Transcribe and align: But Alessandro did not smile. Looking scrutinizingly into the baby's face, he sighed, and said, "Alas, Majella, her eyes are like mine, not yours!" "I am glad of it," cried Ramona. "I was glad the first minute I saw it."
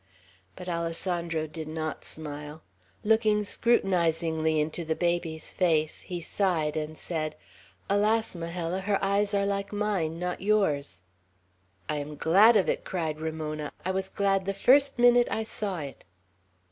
But 0.55 0.67
Alessandro 0.67 1.45
did 1.45 1.67
not 1.67 2.05
smile. 2.05 2.63
Looking 3.03 3.43
scrutinizingly 3.43 4.59
into 4.59 4.83
the 4.83 4.95
baby's 4.95 5.51
face, 5.51 6.01
he 6.01 6.21
sighed, 6.21 6.75
and 6.75 6.97
said, 6.97 7.35
"Alas, 7.87 8.35
Majella, 8.35 8.79
her 8.79 8.97
eyes 8.99 9.35
are 9.35 9.45
like 9.45 9.71
mine, 9.71 10.17
not 10.17 10.41
yours!" 10.41 11.03
"I 11.87 11.97
am 11.97 12.15
glad 12.15 12.57
of 12.57 12.67
it," 12.67 12.83
cried 12.83 13.19
Ramona. 13.19 13.71
"I 13.85 13.91
was 13.91 14.09
glad 14.09 14.47
the 14.47 14.55
first 14.55 14.97
minute 14.97 15.27
I 15.29 15.43
saw 15.43 15.77
it." 15.81 16.03